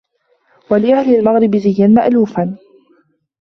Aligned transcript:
وَلِأَهْلِ 0.71 1.15
الْمَغْرِبِ 1.19 1.55
زِيًّا 1.57 1.87
مَأْلُوفًا 1.87 2.57